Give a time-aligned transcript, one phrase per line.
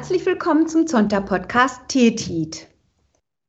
[0.00, 2.68] Herzlich willkommen zum Zonta-Podcast Tetit.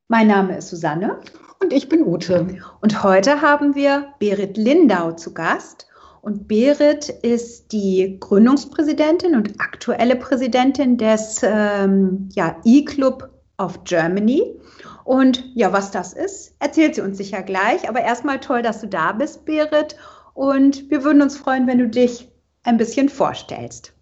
[0.10, 1.22] Mein Name ist Susanne.
[1.62, 2.58] Und ich bin Ute.
[2.82, 5.88] Und heute haben wir Berit Lindau zu Gast.
[6.22, 14.60] Und Berit ist die Gründungspräsidentin und aktuelle Präsidentin des ähm, ja, E-Club of Germany.
[15.06, 17.88] Und ja, was das ist, erzählt sie uns sicher gleich.
[17.88, 19.96] Aber erstmal toll, dass du da bist, Berit.
[20.34, 22.30] Und wir würden uns freuen, wenn du dich
[22.64, 23.94] ein bisschen vorstellst.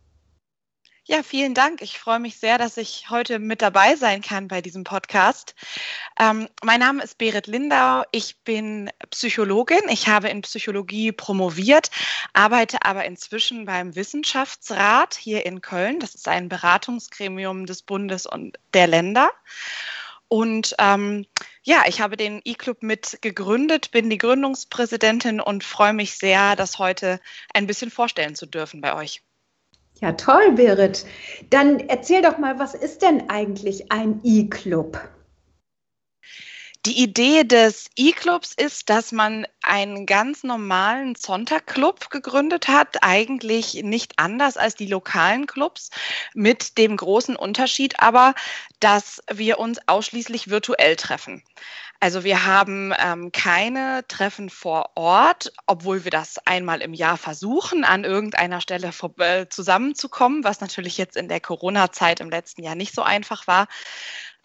[1.12, 1.81] Ja, vielen Dank.
[1.81, 5.55] Ich freue mich sehr, dass ich heute mit dabei sein kann bei diesem Podcast.
[6.20, 8.04] Ähm, mein Name ist Berit Lindau.
[8.12, 9.90] Ich bin Psychologin.
[9.90, 11.90] Ich habe in Psychologie promoviert,
[12.34, 16.00] arbeite aber inzwischen beim Wissenschaftsrat hier in Köln.
[16.00, 19.31] Das ist ein Beratungsgremium des Bundes und der Länder.
[20.28, 21.26] Und ähm,
[21.64, 26.78] ja, ich habe den E-Club mit gegründet, bin die Gründungspräsidentin und freue mich sehr, das
[26.78, 27.20] heute
[27.52, 29.23] ein bisschen vorstellen zu dürfen bei euch.
[30.02, 31.05] Ja, toll, Berit.
[31.50, 34.97] Dann erzähl doch mal, was ist denn eigentlich ein E-Club?
[36.90, 44.14] Die Idee des E-Clubs ist, dass man einen ganz normalen Zonta-Club gegründet hat, eigentlich nicht
[44.18, 45.92] anders als die lokalen Clubs,
[46.34, 48.34] mit dem großen Unterschied aber,
[48.80, 51.44] dass wir uns ausschließlich virtuell treffen.
[52.02, 57.84] Also wir haben ähm, keine Treffen vor Ort, obwohl wir das einmal im Jahr versuchen,
[57.84, 62.76] an irgendeiner Stelle vor, äh, zusammenzukommen, was natürlich jetzt in der Corona-Zeit im letzten Jahr
[62.76, 63.67] nicht so einfach war.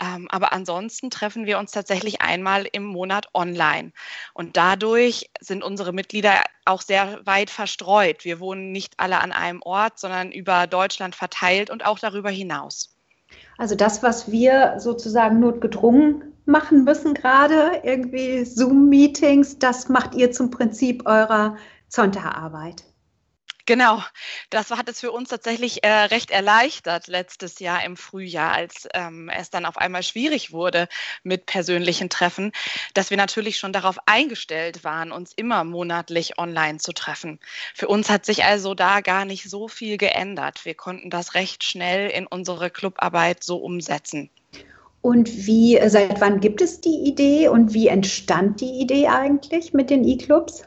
[0.00, 3.92] Ähm, aber ansonsten treffen wir uns tatsächlich einmal im Monat online.
[4.32, 8.24] Und dadurch sind unsere Mitglieder auch sehr weit verstreut.
[8.24, 12.96] Wir wohnen nicht alle an einem Ort, sondern über Deutschland verteilt und auch darüber hinaus.
[13.56, 20.50] Also das, was wir sozusagen notgedrungen machen müssen gerade, irgendwie Zoom-Meetings, das macht ihr zum
[20.50, 21.56] Prinzip eurer
[21.88, 22.84] Zonta-Arbeit.
[23.66, 24.02] Genau,
[24.50, 29.30] das hat es für uns tatsächlich äh, recht erleichtert letztes Jahr im Frühjahr, als ähm,
[29.30, 30.86] es dann auf einmal schwierig wurde
[31.22, 32.52] mit persönlichen Treffen,
[32.92, 37.40] dass wir natürlich schon darauf eingestellt waren, uns immer monatlich online zu treffen.
[37.74, 40.66] Für uns hat sich also da gar nicht so viel geändert.
[40.66, 44.28] Wir konnten das recht schnell in unsere Clubarbeit so umsetzen.
[45.00, 49.88] Und wie, seit wann gibt es die Idee und wie entstand die Idee eigentlich mit
[49.88, 50.64] den E-Clubs?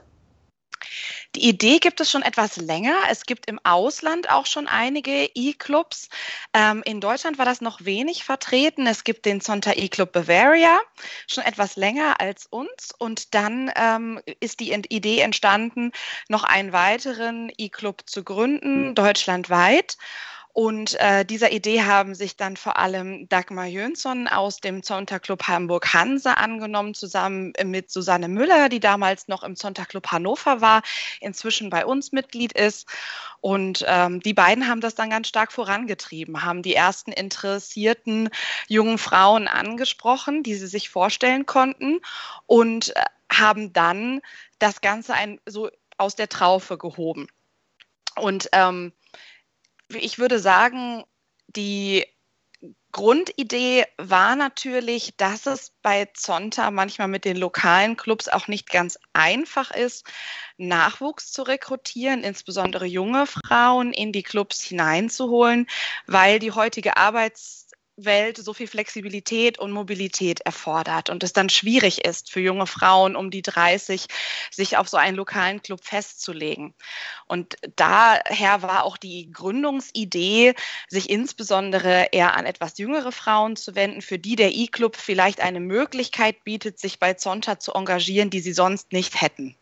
[1.35, 2.95] Die Idee gibt es schon etwas länger.
[3.09, 6.09] Es gibt im Ausland auch schon einige E-Clubs.
[6.53, 8.87] Ähm, in Deutschland war das noch wenig vertreten.
[8.87, 10.79] Es gibt den Zonta E-Club Bavaria,
[11.27, 12.93] schon etwas länger als uns.
[12.97, 15.91] Und dann ähm, ist die Idee entstanden,
[16.29, 19.97] noch einen weiteren E-Club zu gründen, deutschlandweit.
[20.59, 25.93] Und äh, dieser Idee haben sich dann vor allem Dagmar Jönsson aus dem Zonta-Club Hamburg
[25.93, 30.81] Hanse angenommen, zusammen mit Susanne Müller, die damals noch im Zonta-Club Hannover war,
[31.21, 32.89] inzwischen bei uns Mitglied ist.
[33.39, 38.31] Und ähm, die beiden haben das dann ganz stark vorangetrieben, haben die ersten interessierten
[38.67, 41.99] jungen Frauen angesprochen, die sie sich vorstellen konnten
[42.47, 44.21] und äh, haben dann
[44.57, 45.69] das Ganze ein, so
[45.99, 47.27] aus der Traufe gehoben.
[48.15, 48.91] Und ähm,
[49.93, 51.03] ich würde sagen,
[51.47, 52.05] die
[52.91, 58.97] Grundidee war natürlich, dass es bei Zonta manchmal mit den lokalen Clubs auch nicht ganz
[59.13, 60.07] einfach ist,
[60.57, 65.67] Nachwuchs zu rekrutieren, insbesondere junge Frauen in die Clubs hineinzuholen,
[66.07, 67.66] weil die heutige Arbeits
[67.97, 73.15] Welt so viel Flexibilität und Mobilität erfordert und es dann schwierig ist für junge Frauen
[73.15, 74.05] um die 30,
[74.51, 76.75] sich auf so einen lokalen Club festzulegen.
[77.27, 80.53] Und daher war auch die Gründungsidee,
[80.87, 85.59] sich insbesondere eher an etwas jüngere Frauen zu wenden, für die der E-Club vielleicht eine
[85.59, 89.55] Möglichkeit bietet, sich bei Zonta zu engagieren, die sie sonst nicht hätten.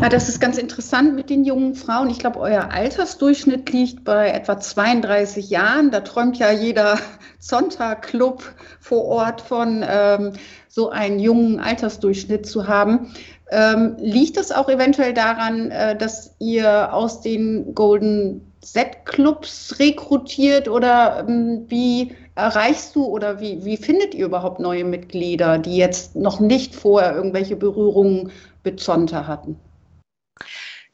[0.00, 2.10] Ja, das ist ganz interessant mit den jungen Frauen.
[2.10, 5.90] Ich glaube, euer Altersdurchschnitt liegt bei etwa 32 Jahren.
[5.90, 6.98] Da träumt ja jeder
[7.38, 8.42] Sonntag-Club
[8.80, 10.32] vor Ort von ähm,
[10.68, 13.12] so einen jungen Altersdurchschnitt zu haben.
[13.50, 21.24] Ähm, liegt das auch eventuell daran, äh, dass ihr aus den Golden Set-Clubs rekrutiert oder
[21.26, 26.40] ähm, wie erreichst du oder wie, wie findet ihr überhaupt neue Mitglieder, die jetzt noch
[26.40, 28.30] nicht vorher irgendwelche Berührungen
[28.64, 29.58] mit Zonta hatten?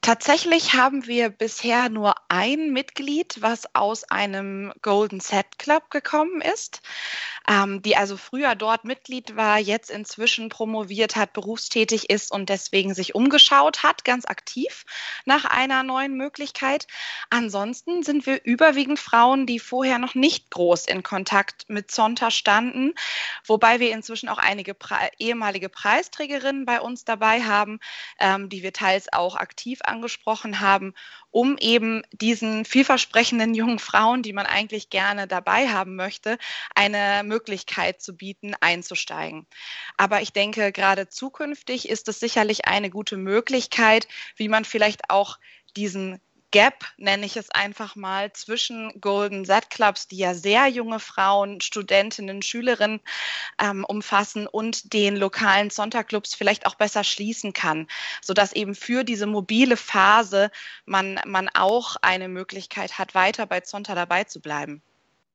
[0.05, 6.83] Tatsächlich haben wir bisher nur ein Mitglied, was aus einem Golden Set Club gekommen ist
[7.47, 12.93] ähm, die also früher dort Mitglied war, jetzt inzwischen promoviert hat, berufstätig ist und deswegen
[12.93, 14.85] sich umgeschaut hat, ganz aktiv
[15.25, 16.87] nach einer neuen Möglichkeit.
[17.29, 22.93] Ansonsten sind wir überwiegend Frauen, die vorher noch nicht groß in Kontakt mit Zonta standen,
[23.45, 27.79] wobei wir inzwischen auch einige Pre ehemalige Preisträgerinnen bei uns dabei haben,
[28.19, 30.93] ähm, die wir teils auch aktiv angesprochen haben,
[31.31, 36.37] um eben diesen vielversprechenden jungen Frauen, die man eigentlich gerne dabei haben möchte,
[36.75, 39.47] eine Möglichkeit zu bieten, einzusteigen.
[39.97, 45.39] Aber ich denke, gerade zukünftig ist es sicherlich eine gute Möglichkeit, wie man vielleicht auch
[45.75, 46.21] diesen
[46.55, 51.59] Gap, nenne ich es einfach mal, zwischen Golden Z Clubs, die ja sehr junge Frauen,
[51.59, 53.01] Studentinnen, Schülerinnen
[53.61, 57.87] ähm, umfassen und den lokalen Sonntagclubs vielleicht auch besser schließen kann,
[58.21, 60.49] sodass eben für diese mobile Phase
[60.85, 64.81] man, man auch eine Möglichkeit hat, weiter bei Zonta dabei zu bleiben.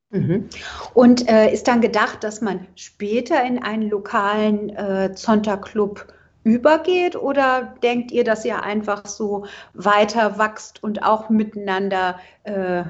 [0.08, 0.49] Mhm.
[0.94, 6.14] Und äh, ist dann gedacht, dass man später in einen lokalen äh, Zonta-Club
[6.45, 12.85] übergeht oder denkt ihr, dass ihr einfach so weiter wachst und auch miteinander äh,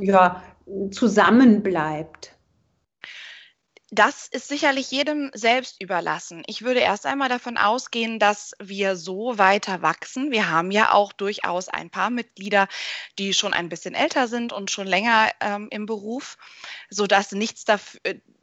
[0.00, 0.42] ja,
[0.90, 2.36] zusammenbleibt?
[3.92, 6.44] Das ist sicherlich jedem selbst überlassen.
[6.46, 10.30] Ich würde erst einmal davon ausgehen, dass wir so weiter wachsen.
[10.30, 12.68] Wir haben ja auch durchaus ein paar Mitglieder,
[13.18, 16.38] die schon ein bisschen älter sind und schon länger ähm, im Beruf,
[16.88, 18.00] sodass nichts dafür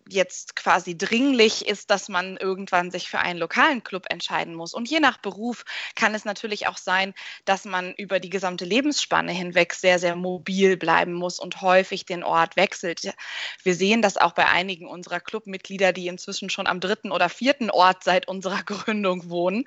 [0.09, 4.73] jetzt quasi dringlich ist, dass man irgendwann sich für einen lokalen Club entscheiden muss.
[4.73, 5.65] Und je nach Beruf
[5.95, 7.13] kann es natürlich auch sein,
[7.45, 12.23] dass man über die gesamte Lebensspanne hinweg sehr, sehr mobil bleiben muss und häufig den
[12.23, 13.13] Ort wechselt.
[13.63, 17.69] Wir sehen das auch bei einigen unserer Clubmitglieder, die inzwischen schon am dritten oder vierten
[17.69, 19.65] Ort seit unserer Gründung wohnen.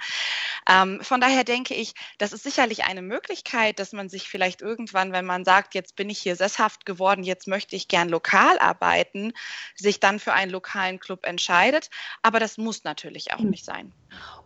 [0.69, 5.13] Ähm, von daher denke ich, das ist sicherlich eine Möglichkeit, dass man sich vielleicht irgendwann,
[5.13, 9.33] wenn man sagt, jetzt bin ich hier sesshaft geworden, jetzt möchte ich gern lokal arbeiten,
[9.77, 11.91] sich dann für für einen lokalen Club entscheidet.
[12.23, 13.51] Aber das muss natürlich auch hm.
[13.51, 13.93] nicht sein.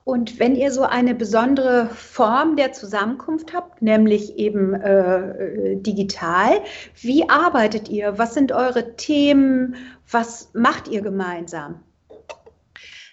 [0.04, 6.62] Und wenn ihr so eine besondere Form der Zusammenkunft habt, nämlich eben äh, digital,
[7.00, 8.18] wie arbeitet ihr?
[8.18, 9.76] Was sind eure Themen?
[10.10, 11.82] Was macht ihr gemeinsam?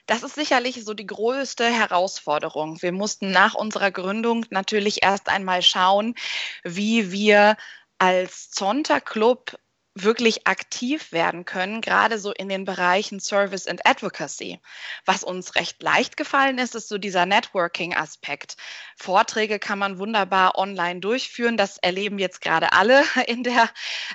[0.06, 2.81] Das ist sicherlich so die größte Herausforderung.
[2.81, 6.15] Wir mussten nach unserer Gründung natürlich erst einmal schauen,
[6.63, 7.56] wie wir
[7.97, 9.57] als Zonta Club
[9.93, 14.59] wirklich aktiv werden können, gerade so in den Bereichen Service and Advocacy.
[15.05, 18.55] Was uns recht leicht gefallen ist, ist so dieser Networking-Aspekt.
[18.95, 21.57] Vorträge kann man wunderbar online durchführen.
[21.57, 23.69] Das erleben jetzt gerade alle in der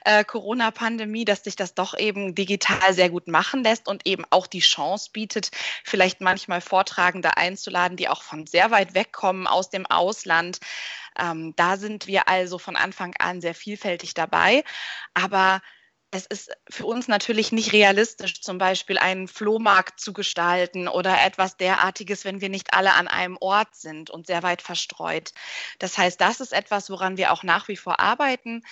[0.04, 4.46] äh, Corona-Pandemie, dass sich das doch eben digital sehr gut machen lässt und eben auch
[4.46, 5.50] die Chance bietet,
[5.84, 10.58] vielleicht manchmal Vortragende einzuladen, die auch von sehr weit weg kommen aus dem Ausland
[11.18, 14.64] ähm, da sind wir also von Anfang an sehr vielfältig dabei.
[15.14, 15.60] Aber
[16.10, 21.56] es ist für uns natürlich nicht realistisch, zum Beispiel einen Flohmarkt zu gestalten oder etwas
[21.56, 25.32] derartiges, wenn wir nicht alle an einem Ort sind und sehr weit verstreut.
[25.78, 28.62] Das heißt, das ist etwas, woran wir auch nach wie vor arbeiten.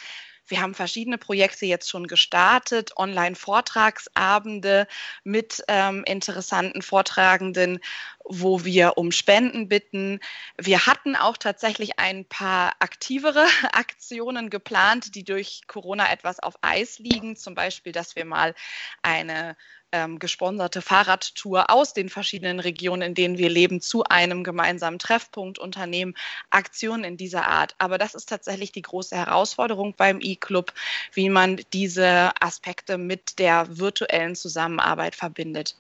[0.47, 4.87] Wir haben verschiedene Projekte jetzt schon gestartet, Online-Vortragsabende
[5.23, 7.81] mit ähm, interessanten Vortragenden,
[8.25, 10.21] wo wir um Spenden bitten.
[10.59, 16.99] Wir hatten auch tatsächlich ein paar aktivere Aktionen geplant, die durch Corona etwas auf Eis
[16.99, 17.37] liegen.
[17.37, 18.55] Zum Beispiel, dass wir mal
[19.03, 19.57] eine
[19.95, 25.61] ähm, gesponserte Fahrradtour aus den verschiedenen Regionen, in denen wir leben, zu einem gemeinsamen Treffpunkt
[25.61, 26.15] unternehmen,
[26.51, 27.77] Aktionen in dieser Art.
[27.79, 30.73] Aber das ist tatsächlich die große Herausforderung beim E-Club,
[31.13, 35.77] wie man diese Aspekte mit der virtuellen Zusammenarbeit verbindet.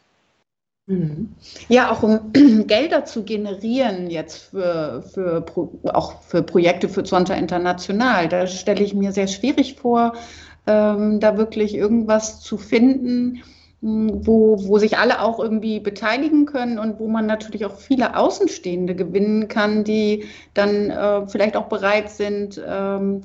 [0.86, 1.34] Mhm.
[1.68, 2.32] Ja, auch um
[2.68, 5.44] Gelder zu generieren jetzt für, für
[5.92, 10.12] auch für Projekte für Zonta International, da stelle ich mir sehr schwierig vor,
[10.66, 13.42] ähm, da wirklich irgendwas zu finden,
[13.84, 18.94] wo, wo sich alle auch irgendwie beteiligen können und wo man natürlich auch viele Außenstehende
[18.94, 20.24] gewinnen kann, die
[20.54, 23.20] dann äh, vielleicht auch bereit sind, ähm,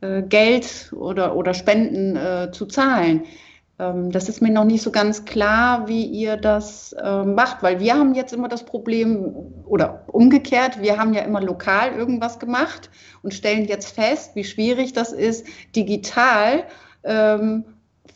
[0.00, 3.22] äh, Geld oder, oder Spenden äh, zu zahlen.
[3.78, 7.78] Ähm, das ist mir noch nicht so ganz klar, wie ihr das äh, macht, weil
[7.78, 9.32] wir haben jetzt immer das Problem,
[9.64, 12.90] oder umgekehrt, wir haben ja immer lokal irgendwas gemacht
[13.22, 16.64] und stellen jetzt fest, wie schwierig das ist, digital
[17.04, 17.64] ähm,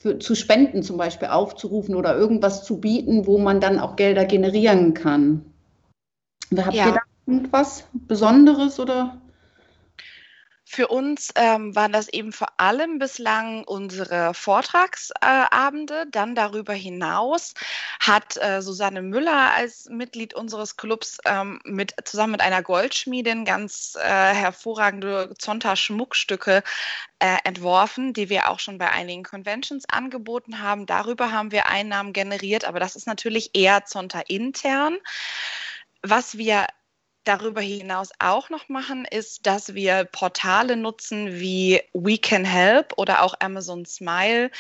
[0.05, 4.27] für, zu Spenden zum Beispiel aufzurufen oder irgendwas zu bieten, wo man dann auch Gelder
[4.27, 5.47] generieren kann.
[6.55, 6.89] Habt ja.
[6.89, 9.17] ihr da irgendwas Besonderes oder?
[10.75, 16.07] Für uns ähm, waren das eben vor allem bislang unsere Vortragsabende.
[16.11, 17.55] Dann darüber hinaus
[18.01, 23.97] hat äh, Susanne Müller als Mitglied unseres Clubs ähm, mit, zusammen mit einer Goldschmiedin ganz
[24.03, 26.65] äh, hervorragende Zonta-Schmuckstücke
[27.21, 30.87] äh, entworfen, die wir auch schon bei einigen Conventions angeboten haben.
[30.87, 34.99] Darüber haben wir Einnahmen generiert, aber das ist natürlich eher Zonta intern.
[36.03, 36.67] Was wir
[37.25, 43.23] darüber hinaus auch noch machen, ist, dass wir Portale nutzen wie We Can Help oder
[43.23, 44.51] auch Amazon Smile,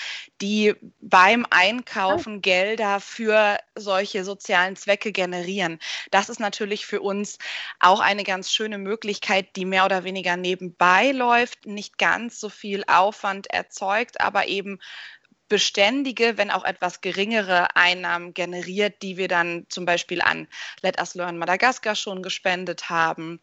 [0.40, 5.78] die beim Einkaufen Gelder für solche sozialen Zwecke generieren.
[6.10, 7.38] Das ist natürlich für uns
[7.80, 12.84] auch eine ganz schöne Möglichkeit, die mehr oder weniger nebenbei läuft, nicht ganz so viel
[12.86, 14.78] Aufwand erzeugt, aber eben
[15.48, 20.48] beständige, wenn auch etwas geringere Einnahmen generiert, die wir dann zum Beispiel an
[20.82, 23.40] Let Us Learn Madagaskar schon gespendet haben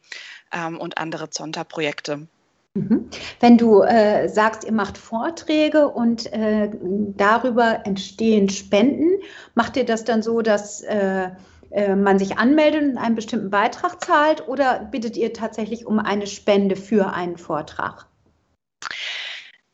[0.51, 2.27] ähm, und andere Zonta-Projekte.
[2.73, 3.09] Mhm.
[3.39, 6.69] Wenn du äh, sagst, ihr macht Vorträge und äh,
[7.17, 9.21] darüber entstehen Spenden,
[9.55, 11.29] macht ihr das dann so, dass äh,
[11.71, 16.27] äh man sich anmeldet und einen bestimmten Beitrag zahlt oder bittet ihr tatsächlich um eine
[16.27, 18.07] Spende für einen Vortrag?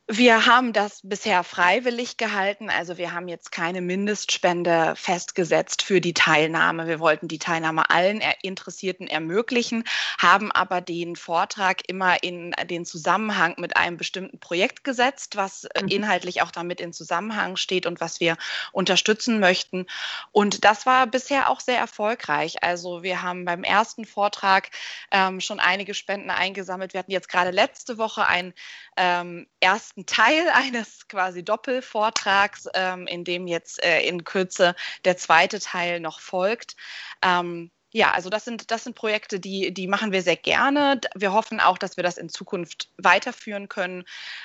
[0.09, 2.69] Wir haben das bisher freiwillig gehalten.
[2.69, 6.87] Also wir haben jetzt keine Mindestspende festgesetzt für die Teilnahme.
[6.87, 9.83] Wir wollten die Teilnahme allen Interessierten ermöglichen,
[10.17, 15.81] haben aber den Vortrag immer in den Zusammenhang mit einem bestimmten Projekt gesetzt, was äh,
[15.81, 15.89] mhm.
[15.89, 18.37] inhaltlich auch damit in Zusammenhang steht und was wir
[18.71, 19.87] unterstützen möchten.
[20.31, 22.63] Und das war bisher auch sehr erfolgreich.
[22.63, 24.69] Also wir haben beim ersten Vortrag
[25.11, 26.93] ähm, schon einige Spenden eingesammelt.
[26.93, 28.53] Wir hatten jetzt gerade letzte Woche ein
[28.95, 34.75] ähm, ersten Teil eines quasi Doppelvortrags, ähm, in dem jetzt äh, in Kürze
[35.05, 36.75] der zweite Teil noch folgt.
[37.21, 40.99] Ähm, ja, also das sind, das sind Projekte, die, die machen wir sehr gerne.
[41.15, 44.03] Wir hoffen auch, dass wir das in Zukunft weiterführen können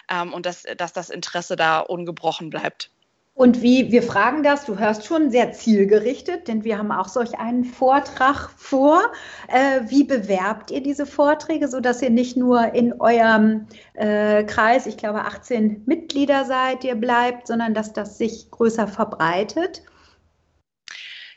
[0.08, 2.90] ähm, und dass, dass das Interesse da ungebrochen bleibt.
[3.34, 7.38] Und wie, wir fragen das, du hörst schon sehr zielgerichtet, denn wir haben auch solch
[7.38, 9.00] einen Vortrag vor.
[9.48, 14.98] Äh, wie bewerbt ihr diese Vorträge, sodass ihr nicht nur in eurem äh, Kreis, ich
[14.98, 19.82] glaube 18 Mitglieder seid, ihr bleibt, sondern dass das sich größer verbreitet?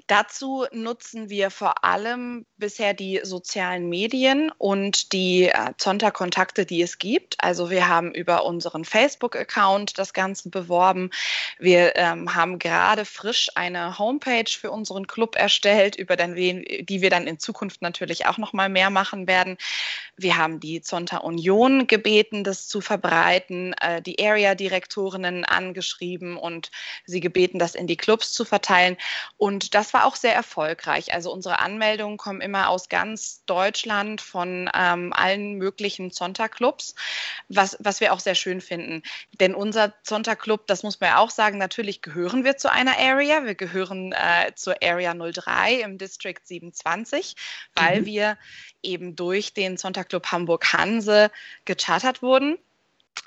[0.08, 7.00] Dazu nutzen wir vor allem bisher die sozialen Medien und die äh, Zonta-Kontakte, die es
[7.00, 7.44] gibt.
[7.44, 11.10] Also wir haben über unseren Facebook-Account das Ganze beworben.
[11.58, 17.10] Wir ähm, haben gerade frisch eine Homepage für unseren Club erstellt, über den, die wir
[17.10, 19.58] dann in Zukunft natürlich auch noch mal mehr machen werden.
[20.18, 26.70] Wir haben die Zonta Union gebeten, das zu verbreiten, äh, die Area-Direktorinnen angeschrieben und
[27.06, 28.98] sie gebeten, das in die Clubs zu verteilen.
[29.38, 31.14] Und das war auch sehr erfolgreich.
[31.14, 36.96] Also unsere Anmeldungen kommen immer aus ganz Deutschland von ähm, allen möglichen Zonta-Clubs,
[37.48, 39.04] was, was wir auch sehr schön finden.
[39.40, 43.46] Denn unser Zonta-Club, das muss man ja auch sagen, natürlich gehören wir zu einer Area.
[43.46, 47.38] Wir gehören äh, zur Area 03 im District 27,
[47.74, 48.06] weil mhm.
[48.06, 48.38] wir
[48.84, 51.32] eben durch den Zonta-Club Hamburg-Hanse
[51.64, 52.58] gechartert wurden.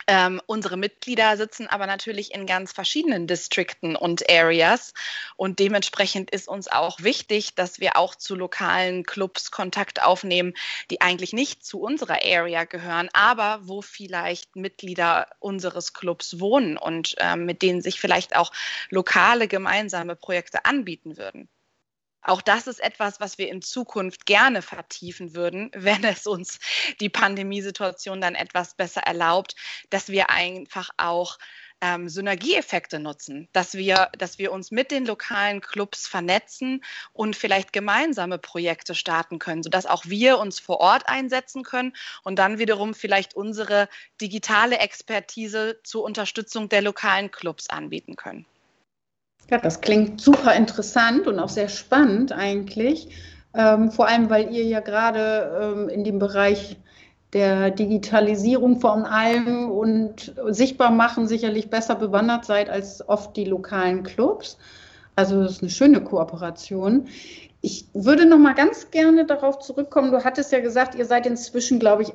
[0.07, 4.95] Ähm, unsere Mitglieder sitzen aber natürlich in ganz verschiedenen Distrikten und Areas
[5.37, 10.55] und dementsprechend ist uns auch wichtig, dass wir auch zu lokalen Clubs Kontakt aufnehmen,
[10.91, 17.15] die eigentlich nicht zu unserer Area gehören, aber wo vielleicht Mitglieder unseres Clubs wohnen und
[17.19, 18.53] ähm, mit denen sich vielleicht auch
[18.89, 21.51] lokale gemeinsame Projekte anbieten würden.
[22.29, 26.59] Auch das ist etwas, was wir in Zukunft gerne vertiefen würden, wenn es uns
[27.01, 29.57] die Pandemiesituation dann etwas besser erlaubt,
[29.89, 31.39] dass wir einfach auch
[31.81, 37.73] ähm, Synergieeffekte nutzen, dass wir, dass wir uns mit den lokalen Clubs vernetzen und vielleicht
[37.73, 42.93] gemeinsame Projekte starten können, sodass auch wir uns vor Ort einsetzen können und dann wiederum
[42.93, 43.89] vielleicht unsere
[44.21, 48.45] digitale Expertise zur Unterstützung der lokalen Clubs anbieten können.
[49.51, 53.09] Ja, das klingt super interessant und auch sehr spannend eigentlich.
[53.55, 56.77] Ähm, vor allem, weil ihr ja gerade ähm, in dem Bereich
[57.33, 64.03] der Digitalisierung von allem und sichtbar machen sicherlich besser bewandert seid als oft die lokalen
[64.03, 64.59] Clubs.
[65.17, 67.09] Also das ist eine schöne Kooperation.
[67.61, 70.13] Ich würde noch mal ganz gerne darauf zurückkommen.
[70.13, 72.13] Du hattest ja gesagt, ihr seid inzwischen, glaube ich,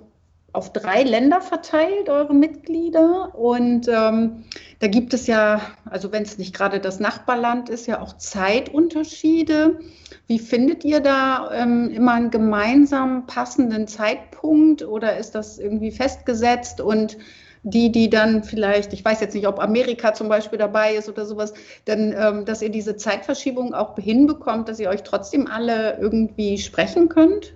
[0.53, 3.36] auf drei Länder verteilt, eure Mitglieder.
[3.36, 4.45] Und ähm,
[4.79, 9.79] da gibt es ja, also wenn es nicht gerade das Nachbarland ist, ja auch Zeitunterschiede.
[10.27, 16.79] Wie findet ihr da ähm, immer einen gemeinsamen passenden Zeitpunkt oder ist das irgendwie festgesetzt
[16.79, 17.17] und
[17.63, 21.25] die, die dann vielleicht, ich weiß jetzt nicht, ob Amerika zum Beispiel dabei ist oder
[21.25, 21.53] sowas,
[21.86, 27.10] dann, ähm, dass ihr diese Zeitverschiebung auch hinbekommt, dass ihr euch trotzdem alle irgendwie sprechen
[27.10, 27.53] könnt?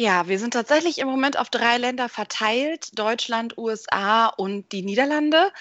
[0.00, 5.52] Ja, wir sind tatsächlich im Moment auf drei Länder verteilt, Deutschland, USA und die Niederlande.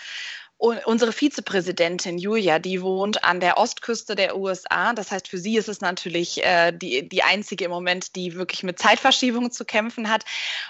[0.59, 4.91] Unsere Vizepräsidentin Julia, die wohnt an der Ostküste der USA.
[4.91, 8.63] Das heißt, für sie ist es natürlich äh, die, die einzige im Moment, die wirklich
[8.63, 10.25] mit Zeitverschiebung zu kämpfen hat.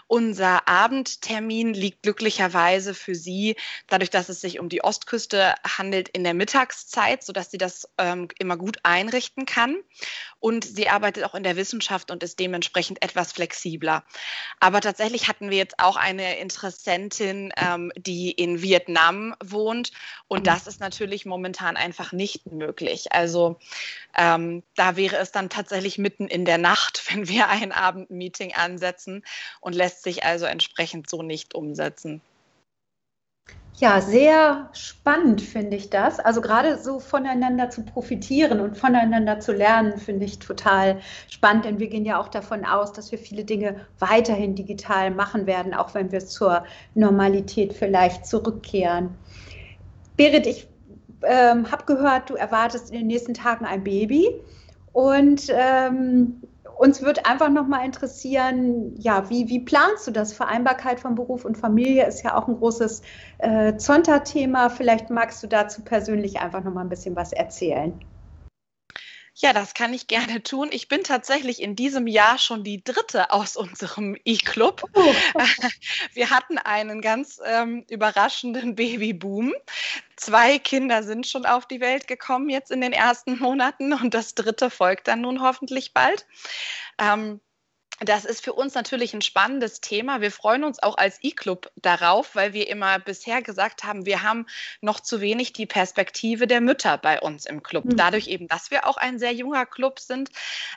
[0.06, 3.56] Unser Abendtermin liegt glücklicherweise für sie,
[3.88, 8.28] dadurch, dass es sich um die Ostküste handelt, in der Mittagszeit, sodass sie das ähm,
[8.38, 9.76] immer gut einrichten kann.
[10.40, 14.04] Und sie arbeitet auch in der Wissenschaft und ist dementsprechend etwas flexibler.
[14.60, 19.92] Aber tatsächlich hatten wir jetzt auch eine Interessentin, ähm, die in Vietnam wohnt wohnt.
[20.28, 20.44] Und mhm.
[20.44, 23.12] das ist natürlich momentan einfach nicht möglich.
[23.12, 23.58] Also
[24.18, 29.24] ähm, da wäre es dann tatsächlich mitten in der Nacht, wenn wir ein Abendmeeting ansetzen
[29.62, 32.22] und lässt sich also entsprechend so nicht umsetzen.
[33.76, 36.20] Ja, sehr spannend finde ich das.
[36.20, 41.80] Also gerade so voneinander zu profitieren und voneinander zu lernen, finde ich total spannend, denn
[41.80, 45.94] wir gehen ja auch davon aus, dass wir viele Dinge weiterhin digital machen werden, auch
[45.94, 49.16] wenn wir zur Normalität vielleicht zurückkehren.
[50.20, 50.68] Berit, ich
[51.24, 54.28] ähm, habe gehört, du erwartest in den nächsten Tagen ein Baby
[54.92, 56.42] und ähm,
[56.78, 60.34] uns wird einfach noch mal interessieren, ja, wie, wie planst du das?
[60.34, 63.02] Vereinbarkeit von Beruf und Familie ist ja auch ein großes
[63.38, 64.70] äh, Zonta-Thema.
[64.70, 67.94] Vielleicht magst du dazu persönlich einfach noch mal ein bisschen was erzählen.
[69.42, 70.68] Ja, das kann ich gerne tun.
[70.74, 74.84] Ich bin tatsächlich in diesem Jahr schon die dritte aus unserem E-Club.
[74.94, 75.14] Oh.
[76.14, 79.54] Wir hatten einen ganz ähm, überraschenden Babyboom.
[80.18, 84.36] Zwei Kinder sind schon auf die Welt gekommen jetzt in den ersten Monaten und das
[84.36, 86.26] dritte folgt dann nun hoffentlich bald.
[86.98, 87.40] Ähm,
[88.02, 90.22] das ist für uns natürlich ein spannendes Thema.
[90.22, 94.46] Wir freuen uns auch als E-Club darauf, weil wir immer bisher gesagt haben, wir haben
[94.80, 97.86] noch zu wenig die Perspektive der Mütter bei uns im Club.
[97.86, 97.98] Mhm.
[97.98, 100.30] Dadurch eben, dass wir auch ein sehr junger Club sind,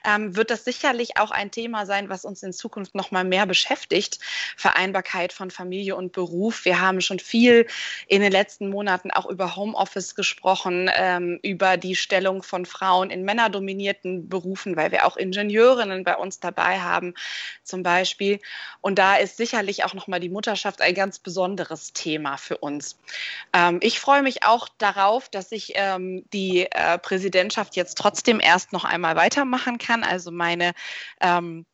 [0.05, 3.47] ähm, wird das sicherlich auch ein Thema sein, was uns in Zukunft noch mal mehr
[3.47, 4.19] beschäftigt.
[4.57, 6.65] Vereinbarkeit von Familie und Beruf.
[6.65, 7.67] Wir haben schon viel
[8.09, 13.23] in den letzten Monaten auch über Homeoffice gesprochen, ähm, über die Stellung von Frauen in
[13.23, 17.12] männerdominierten Berufen, weil wir auch Ingenieurinnen bei uns dabei haben
[17.63, 18.41] zum Beispiel.
[18.81, 22.99] Und da ist sicherlich auch nochmal die Mutterschaft ein ganz besonderes Thema für uns.
[23.53, 28.73] Ähm, ich freue mich auch darauf, dass ich ähm, die äh, Präsidentschaft jetzt trotzdem erst
[28.73, 30.05] noch einmal weitermachen kann.
[30.05, 30.73] Also meine
[31.21, 31.67] ähm,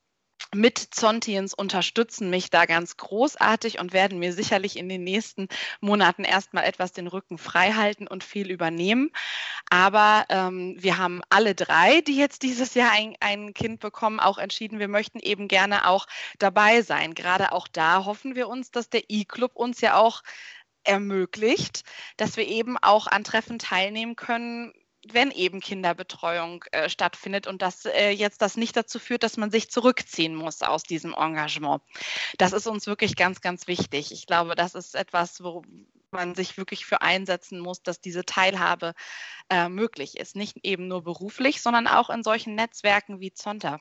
[0.55, 5.49] mit Zontiens unterstützen mich da ganz großartig und werden mir sicherlich in den nächsten
[5.81, 9.11] Monaten erstmal etwas den Rücken frei halten und viel übernehmen.
[9.69, 14.39] Aber ähm, wir haben alle drei, die jetzt dieses Jahr ein, ein Kind bekommen, auch
[14.39, 16.07] entschieden, wir möchten eben gerne auch
[16.39, 17.15] dabei sein.
[17.15, 20.23] Gerade auch da hoffen wir uns, dass der E-Club uns ja auch
[20.85, 21.83] ermöglicht,
[22.17, 24.73] dass wir eben auch an Treffen teilnehmen können,
[25.15, 29.51] wenn eben Kinderbetreuung äh, stattfindet und dass äh, jetzt das nicht dazu führt, dass man
[29.51, 31.83] sich zurückziehen muss aus diesem Engagement.
[32.39, 34.13] Das ist uns wirklich ganz, ganz wichtig.
[34.13, 35.63] Ich glaube, das ist etwas, wo
[36.11, 38.95] man sich wirklich für einsetzen muss, dass diese Teilhabe
[39.51, 40.37] äh, möglich ist.
[40.37, 43.81] Nicht eben nur beruflich, sondern auch in solchen Netzwerken wie Zonta.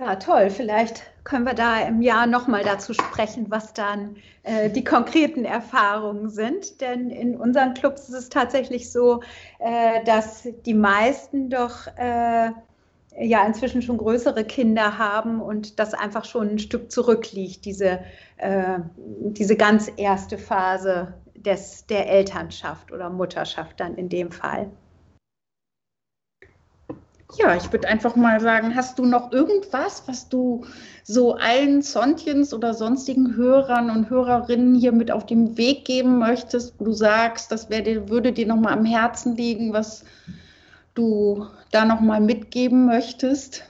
[0.00, 0.48] Ja, toll.
[0.48, 6.30] Vielleicht können wir da im Jahr nochmal dazu sprechen, was dann äh, die konkreten Erfahrungen
[6.30, 6.80] sind.
[6.80, 9.20] Denn in unseren Clubs ist es tatsächlich so,
[9.58, 12.50] äh, dass die meisten doch äh,
[13.18, 18.00] ja inzwischen schon größere Kinder haben und das einfach schon ein Stück zurückliegt, diese,
[18.38, 24.70] äh, diese ganz erste Phase des, der Elternschaft oder Mutterschaft dann in dem Fall.
[27.38, 30.64] Ja, ich würde einfach mal sagen, hast du noch irgendwas, was du
[31.04, 36.74] so allen Zontchens oder sonstigen Hörern und Hörerinnen hier mit auf den Weg geben möchtest,
[36.78, 40.04] wo du sagst, das dir, würde dir nochmal am Herzen liegen, was
[40.94, 43.64] du da nochmal mitgeben möchtest?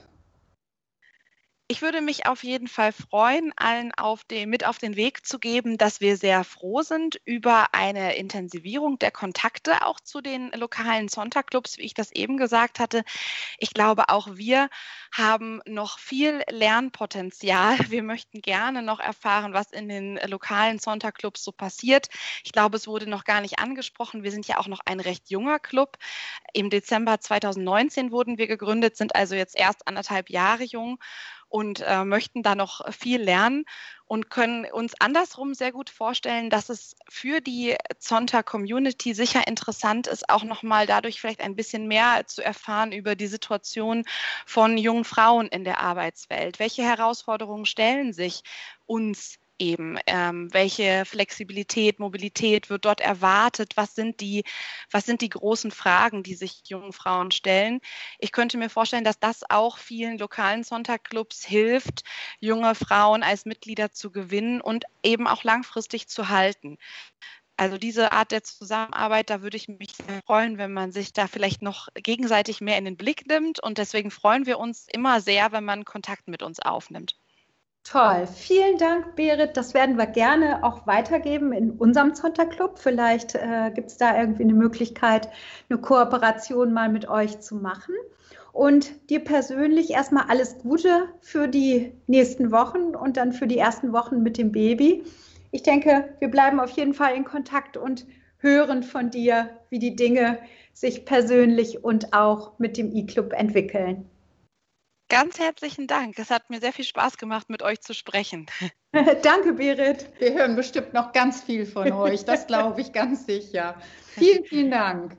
[1.71, 5.39] Ich würde mich auf jeden Fall freuen, allen auf den, mit auf den Weg zu
[5.39, 11.07] geben, dass wir sehr froh sind über eine Intensivierung der Kontakte auch zu den lokalen
[11.07, 13.05] Sonntagclubs, wie ich das eben gesagt hatte.
[13.57, 14.67] Ich glaube, auch wir
[15.13, 17.77] haben noch viel Lernpotenzial.
[17.89, 22.07] Wir möchten gerne noch erfahren, was in den lokalen Sonntagclubs so passiert.
[22.43, 24.23] Ich glaube, es wurde noch gar nicht angesprochen.
[24.23, 25.97] Wir sind ja auch noch ein recht junger Club.
[26.53, 30.99] Im Dezember 2019 wurden wir gegründet, sind also jetzt erst anderthalb Jahre jung
[31.51, 33.65] und äh, möchten da noch viel lernen
[34.05, 40.07] und können uns andersrum sehr gut vorstellen, dass es für die Zonta Community sicher interessant
[40.07, 44.05] ist, auch nochmal dadurch vielleicht ein bisschen mehr zu erfahren über die Situation
[44.45, 46.59] von jungen Frauen in der Arbeitswelt.
[46.59, 48.43] Welche Herausforderungen stellen sich
[48.85, 49.97] uns eben?
[50.07, 53.77] Ähm, welche Flexibilität, Mobilität wird dort erwartet?
[53.77, 54.43] Was sind, die,
[54.91, 57.79] was sind die großen Fragen, die sich jungen Frauen stellen?
[58.19, 62.03] Ich könnte mir vorstellen, dass das auch vielen lokalen Sonntagclubs hilft,
[62.39, 66.77] junge Frauen als Mitglieder zu gewinnen und eben auch langfristig zu halten.
[67.57, 71.27] Also diese Art der Zusammenarbeit, da würde ich mich sehr freuen, wenn man sich da
[71.27, 73.59] vielleicht noch gegenseitig mehr in den Blick nimmt.
[73.61, 77.15] Und deswegen freuen wir uns immer sehr, wenn man Kontakt mit uns aufnimmt.
[77.83, 79.57] Toll, vielen Dank, Berit.
[79.57, 82.77] Das werden wir gerne auch weitergeben in unserem Zonterclub.
[82.77, 85.29] Vielleicht äh, gibt es da irgendwie eine Möglichkeit,
[85.69, 87.95] eine Kooperation mal mit euch zu machen.
[88.53, 93.93] Und dir persönlich erstmal alles Gute für die nächsten Wochen und dann für die ersten
[93.93, 95.03] Wochen mit dem Baby.
[95.51, 98.05] Ich denke, wir bleiben auf jeden Fall in Kontakt und
[98.37, 100.37] hören von dir, wie die Dinge
[100.73, 104.10] sich persönlich und auch mit dem E-Club entwickeln.
[105.11, 106.17] Ganz herzlichen Dank.
[106.19, 108.45] Es hat mir sehr viel Spaß gemacht, mit euch zu sprechen.
[109.23, 110.07] Danke, Berit.
[110.19, 112.23] Wir hören bestimmt noch ganz viel von euch.
[112.23, 113.75] Das glaube ich ganz sicher.
[114.15, 115.17] Vielen, vielen Dank.